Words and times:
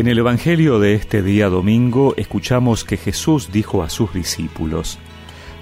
En 0.00 0.08
el 0.08 0.18
Evangelio 0.18 0.78
de 0.78 0.94
este 0.94 1.22
día 1.22 1.50
domingo 1.50 2.14
escuchamos 2.16 2.84
que 2.84 2.96
Jesús 2.96 3.52
dijo 3.52 3.82
a 3.82 3.90
sus 3.90 4.14
discípulos, 4.14 4.98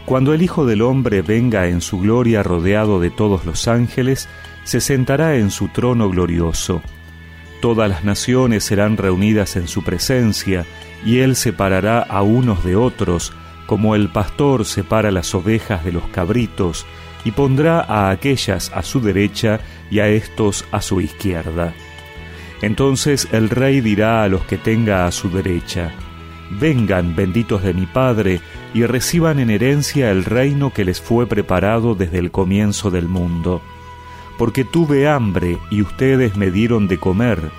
Cuando 0.07 0.33
el 0.33 0.43
Hijo 0.43 0.65
del 0.65 0.83
Hombre 0.83 1.23
venga 1.23 1.67
en 1.67 1.81
su 1.81 1.99
gloria 1.99 2.45
rodeado 2.45 3.01
de 3.01 3.11
todos 3.11 3.45
los 3.45 3.67
ángeles, 3.67 4.29
se 4.63 4.81
sentará 4.81 5.35
en 5.35 5.51
su 5.51 5.67
trono 5.67 6.09
glorioso. 6.09 6.83
Todas 7.61 7.91
las 7.91 8.05
naciones 8.05 8.63
serán 8.63 8.97
reunidas 8.97 9.57
en 9.57 9.67
su 9.67 9.83
presencia, 9.83 10.65
y 11.05 11.19
él 11.19 11.35
separará 11.35 11.99
a 12.03 12.23
unos 12.23 12.63
de 12.63 12.77
otros, 12.77 13.33
como 13.67 13.97
el 13.97 14.09
pastor 14.09 14.65
separa 14.67 15.11
las 15.11 15.35
ovejas 15.35 15.85
de 15.85 15.91
los 15.91 16.07
cabritos, 16.11 16.87
y 17.25 17.33
pondrá 17.33 17.81
a 17.81 18.11
aquellas 18.11 18.71
a 18.73 18.85
su 18.85 19.01
derecha 19.01 19.59
y 19.91 19.99
a 19.99 20.07
estos 20.07 20.65
a 20.71 20.81
su 20.81 21.01
izquierda. 21.01 21.75
Entonces 22.63 23.29
el 23.33 23.51
rey 23.51 23.81
dirá 23.81 24.23
a 24.23 24.29
los 24.29 24.43
que 24.43 24.57
tenga 24.57 25.07
a 25.07 25.13
su 25.13 25.31
derecha, 25.31 25.93
Vengan, 26.51 27.15
benditos 27.15 27.63
de 27.63 27.75
mi 27.75 27.87
Padre, 27.87 28.41
y 28.73 28.85
reciban 28.85 29.39
en 29.39 29.51
herencia 29.51 30.11
el 30.11 30.25
reino 30.25 30.73
que 30.73 30.85
les 30.85 31.01
fue 31.01 31.27
preparado 31.27 31.95
desde 31.95 32.19
el 32.19 32.31
comienzo 32.31 32.91
del 32.91 33.09
mundo. 33.09 33.61
Porque 34.39 34.65
tuve 34.65 35.09
hambre 35.09 35.59
y 35.71 35.83
ustedes 35.83 36.37
me 36.37 36.51
dieron 36.51 36.89
de 36.89 36.99
comer, 36.99 37.51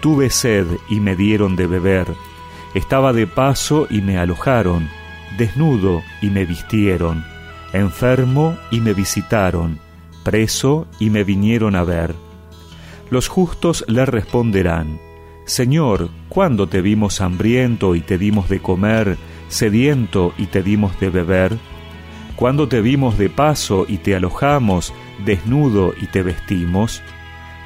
tuve 0.00 0.30
sed 0.30 0.66
y 0.88 1.00
me 1.00 1.16
dieron 1.16 1.56
de 1.56 1.66
beber, 1.66 2.06
estaba 2.74 3.12
de 3.12 3.26
paso 3.26 3.86
y 3.88 4.00
me 4.00 4.18
alojaron, 4.18 4.88
desnudo 5.38 6.02
y 6.20 6.30
me 6.30 6.44
vistieron, 6.44 7.24
enfermo 7.72 8.58
y 8.70 8.80
me 8.80 8.94
visitaron, 8.94 9.78
preso 10.24 10.86
y 10.98 11.10
me 11.10 11.24
vinieron 11.24 11.76
a 11.76 11.84
ver. 11.84 12.14
Los 13.14 13.28
justos 13.28 13.84
le 13.86 14.04
responderán, 14.06 14.98
Señor, 15.44 16.10
¿cuándo 16.28 16.66
te 16.66 16.80
vimos 16.80 17.20
hambriento 17.20 17.94
y 17.94 18.00
te 18.00 18.18
dimos 18.18 18.48
de 18.48 18.58
comer, 18.58 19.16
sediento 19.46 20.34
y 20.36 20.46
te 20.46 20.64
dimos 20.64 20.98
de 20.98 21.10
beber? 21.10 21.56
¿Cuándo 22.34 22.66
te 22.66 22.80
vimos 22.80 23.16
de 23.16 23.30
paso 23.30 23.86
y 23.88 23.98
te 23.98 24.16
alojamos, 24.16 24.92
desnudo 25.24 25.94
y 26.02 26.06
te 26.06 26.24
vestimos? 26.24 27.02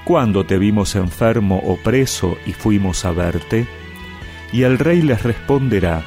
¿Cuándo 0.05 0.45
te 0.45 0.59
vimos 0.59 0.95
enfermo 0.97 1.63
o 1.65 1.79
preso 1.79 2.37
y 2.45 2.53
fuimos 2.53 3.07
a 3.07 3.13
verte? 3.13 3.67
Y 4.53 4.65
el 4.65 4.79
rey 4.79 5.01
les 5.01 5.23
responderá, 5.23 6.03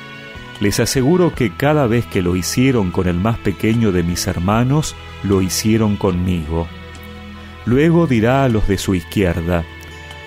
les 0.59 0.79
aseguro 0.79 1.33
que 1.33 1.49
cada 1.57 1.87
vez 1.87 2.05
que 2.05 2.21
lo 2.21 2.35
hicieron 2.35 2.91
con 2.91 3.07
el 3.07 3.15
más 3.15 3.39
pequeño 3.39 3.91
de 3.91 4.03
mis 4.03 4.27
hermanos, 4.27 4.95
lo 5.23 5.41
hicieron 5.41 5.97
conmigo. 5.97 6.67
Luego 7.65 8.07
dirá 8.07 8.43
a 8.43 8.49
los 8.49 8.67
de 8.67 8.77
su 8.77 8.95
izquierda, 8.95 9.63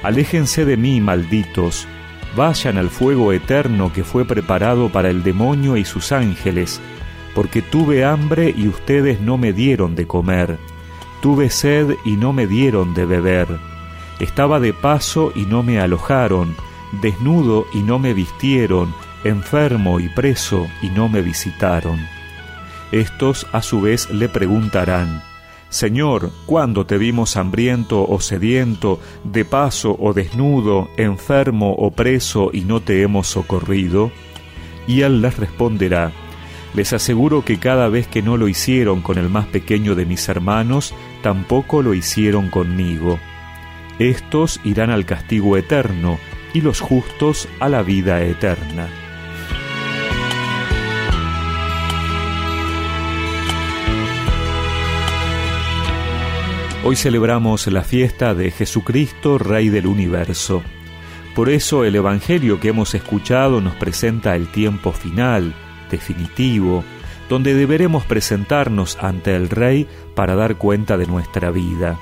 Aléjense 0.04 0.66
de 0.66 0.77
mí, 0.77 1.00
malditos, 1.00 1.88
vayan 2.36 2.76
al 2.76 2.91
fuego 2.91 3.32
eterno 3.32 3.91
que 3.91 4.04
fue 4.04 4.26
preparado 4.26 4.91
para 4.91 5.08
el 5.08 5.22
demonio 5.22 5.78
y 5.78 5.86
sus 5.86 6.12
ángeles, 6.12 6.78
porque 7.34 7.62
tuve 7.62 8.04
hambre 8.04 8.52
y 8.54 8.68
ustedes 8.68 9.22
no 9.22 9.38
me 9.38 9.54
dieron 9.54 9.94
de 9.94 10.06
comer, 10.06 10.58
tuve 11.22 11.48
sed 11.48 11.96
y 12.04 12.18
no 12.18 12.34
me 12.34 12.46
dieron 12.46 12.92
de 12.92 13.06
beber, 13.06 13.48
estaba 14.20 14.60
de 14.60 14.74
paso 14.74 15.32
y 15.34 15.46
no 15.46 15.62
me 15.62 15.80
alojaron, 15.80 16.54
desnudo 17.00 17.66
y 17.72 17.78
no 17.78 17.98
me 17.98 18.12
vistieron, 18.12 18.94
enfermo 19.24 20.00
y 20.00 20.10
preso 20.10 20.69
y 20.82 20.91
no 20.91 21.08
me 21.08 21.22
visitaron. 21.22 21.98
Estos 22.92 23.46
a 23.52 23.62
su 23.62 23.80
vez 23.80 24.10
le 24.10 24.28
preguntarán, 24.28 25.22
Señor, 25.75 26.30
¿cuándo 26.47 26.86
te 26.86 26.98
vimos 26.98 27.36
hambriento 27.36 28.06
o 28.08 28.20
sediento, 28.20 29.00
de 29.25 29.44
paso 29.44 29.97
o 29.98 30.12
desnudo, 30.12 30.89
enfermo 30.97 31.72
o 31.72 31.91
preso 31.91 32.50
y 32.53 32.61
no 32.61 32.78
te 32.78 33.03
hemos 33.03 33.27
socorrido? 33.27 34.12
Y 34.87 35.00
él 35.00 35.21
les 35.21 35.37
responderá, 35.37 36.12
les 36.75 36.93
aseguro 36.93 37.44
que 37.44 37.59
cada 37.59 37.88
vez 37.88 38.06
que 38.06 38.22
no 38.22 38.37
lo 38.37 38.47
hicieron 38.47 39.00
con 39.00 39.19
el 39.19 39.28
más 39.28 39.47
pequeño 39.47 39.97
de 39.97 40.06
mis 40.06 40.28
hermanos, 40.28 40.94
tampoco 41.25 41.82
lo 41.82 41.93
hicieron 41.93 42.50
conmigo. 42.50 43.19
Estos 43.98 44.60
irán 44.62 44.91
al 44.91 45.04
castigo 45.06 45.56
eterno 45.56 46.21
y 46.53 46.60
los 46.60 46.78
justos 46.78 47.48
a 47.59 47.69
la 47.69 47.82
vida 47.82 48.22
eterna. 48.22 49.03
Hoy 56.87 56.97
celebramos 56.97 57.67
la 57.69 57.81
fiesta 57.81 58.34
de 58.34 58.50
Jesucristo, 58.50 59.39
Rey 59.39 59.71
del 59.71 59.87
universo. 59.87 60.62
Por 61.34 61.49
eso 61.49 61.83
el 61.83 61.97
Evangelio 61.97 62.61
que 62.61 62.69
hemos 62.69 62.95
escuchado 62.95 63.62
nos 63.62 63.75
presenta 63.77 64.37
el 64.37 64.49
tiempo 64.49 64.93
final, 64.93 65.55
definitivo, 65.91 66.84
donde 67.31 67.55
deberemos 67.55 68.05
presentarnos 68.05 68.99
ante 69.00 69.34
el 69.34 69.49
Rey 69.49 69.89
para 70.15 70.34
dar 70.34 70.56
cuenta 70.56 70.99
de 70.99 71.06
nuestra 71.06 71.50
vida. 71.50 71.99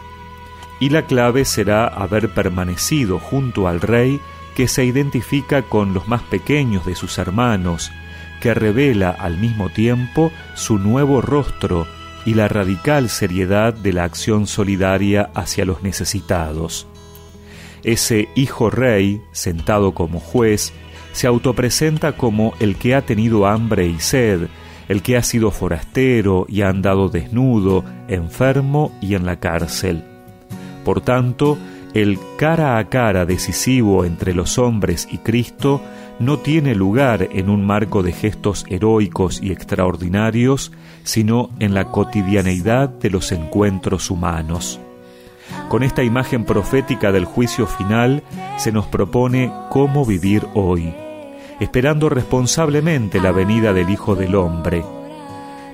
Y 0.81 0.88
la 0.88 1.06
clave 1.06 1.44
será 1.44 1.87
haber 1.87 2.34
permanecido 2.34 3.20
junto 3.20 3.69
al 3.69 3.81
Rey 3.81 4.19
que 4.56 4.66
se 4.66 4.84
identifica 4.84 5.62
con 5.62 5.94
los 5.94 6.09
más 6.09 6.22
pequeños 6.22 6.84
de 6.84 6.97
sus 6.97 7.19
hermanos, 7.19 7.93
que 8.41 8.53
revela 8.53 9.10
al 9.10 9.38
mismo 9.38 9.69
tiempo 9.69 10.32
su 10.56 10.78
nuevo 10.78 11.20
rostro 11.20 11.87
y 12.24 12.34
la 12.34 12.48
radical 12.48 13.08
seriedad 13.08 13.74
de 13.74 13.92
la 13.92 14.04
acción 14.04 14.46
solidaria 14.46 15.30
hacia 15.34 15.64
los 15.64 15.82
necesitados. 15.82 16.86
Ese 17.82 18.28
hijo 18.34 18.70
rey, 18.70 19.20
sentado 19.32 19.92
como 19.92 20.20
juez, 20.20 20.72
se 21.12 21.26
autopresenta 21.26 22.12
como 22.12 22.54
el 22.60 22.76
que 22.76 22.94
ha 22.94 23.02
tenido 23.02 23.46
hambre 23.46 23.86
y 23.86 23.98
sed, 23.98 24.48
el 24.88 25.02
que 25.02 25.16
ha 25.16 25.22
sido 25.22 25.50
forastero 25.50 26.46
y 26.48 26.62
ha 26.62 26.68
andado 26.68 27.08
desnudo, 27.08 27.84
enfermo 28.08 28.96
y 29.00 29.14
en 29.14 29.26
la 29.26 29.40
cárcel. 29.40 30.04
Por 30.84 31.00
tanto, 31.00 31.58
el 31.94 32.18
cara 32.38 32.78
a 32.78 32.88
cara 32.88 33.26
decisivo 33.26 34.04
entre 34.04 34.34
los 34.34 34.58
hombres 34.58 35.08
y 35.10 35.18
Cristo 35.18 35.82
no 36.22 36.38
tiene 36.38 36.76
lugar 36.76 37.28
en 37.32 37.50
un 37.50 37.66
marco 37.66 38.04
de 38.04 38.12
gestos 38.12 38.64
heroicos 38.68 39.42
y 39.42 39.50
extraordinarios, 39.50 40.70
sino 41.02 41.50
en 41.58 41.74
la 41.74 41.86
cotidianeidad 41.90 42.88
de 42.88 43.10
los 43.10 43.32
encuentros 43.32 44.08
humanos. 44.08 44.78
Con 45.68 45.82
esta 45.82 46.04
imagen 46.04 46.44
profética 46.44 47.10
del 47.10 47.24
juicio 47.24 47.66
final 47.66 48.22
se 48.56 48.70
nos 48.70 48.86
propone 48.86 49.52
cómo 49.68 50.06
vivir 50.06 50.46
hoy, 50.54 50.94
esperando 51.58 52.08
responsablemente 52.08 53.20
la 53.20 53.32
venida 53.32 53.72
del 53.72 53.90
Hijo 53.90 54.14
del 54.14 54.36
Hombre. 54.36 54.84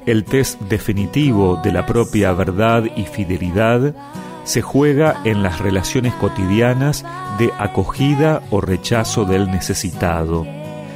El 0.06 0.25
test 0.25 0.60
definitivo 0.62 1.60
de 1.62 1.72
la 1.72 1.84
propia 1.84 2.32
verdad 2.32 2.84
y 2.97 3.04
fidelidad 3.04 3.94
se 4.48 4.62
juega 4.62 5.20
en 5.25 5.42
las 5.42 5.59
relaciones 5.59 6.14
cotidianas 6.14 7.04
de 7.38 7.53
acogida 7.59 8.41
o 8.50 8.62
rechazo 8.62 9.26
del 9.26 9.50
necesitado, 9.50 10.47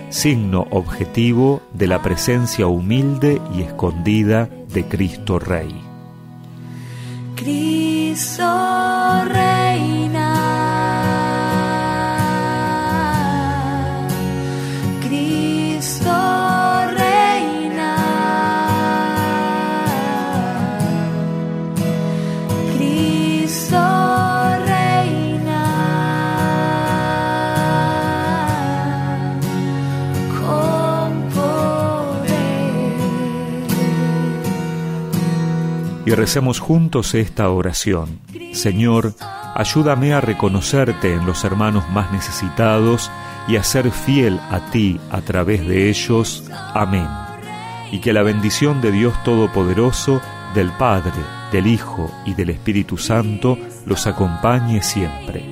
signo 0.09 0.67
objetivo 0.71 1.61
de 1.75 1.87
la 1.87 2.01
presencia 2.01 2.67
humilde 2.67 3.43
y 3.55 3.61
escondida 3.61 4.49
de 4.73 4.87
Cristo 4.87 5.39
Rey. 5.39 5.69
Cristo 7.37 8.82
recemos 36.17 36.61
juntos 36.61 37.15
esta 37.15 37.49
oración. 37.51 38.21
Señor, 38.53 39.15
ayúdame 39.55 40.13
a 40.13 40.21
reconocerte 40.21 41.15
en 41.15 41.27
los 41.27 41.45
hermanos 41.45 41.89
más 41.91 42.13
necesitados 42.13 43.11
y 43.49 43.57
a 43.57 43.65
ser 43.65 43.91
fiel 43.91 44.41
a 44.51 44.71
ti 44.71 45.01
a 45.11 45.21
través 45.21 45.67
de 45.67 45.89
ellos. 45.89 46.45
Amén. 46.75 47.09
Y 47.91 48.01
que 48.01 48.13
la 48.13 48.23
bendición 48.23 48.81
de 48.81 48.93
Dios 48.93 49.15
Todopoderoso, 49.25 50.21
del 50.55 50.71
Padre, 50.73 51.13
del 51.51 51.67
Hijo 51.67 52.11
y 52.25 52.35
del 52.35 52.51
Espíritu 52.51 52.99
Santo 52.99 53.59
los 53.87 54.07
acompañe 54.07 54.83
siempre. 54.83 55.52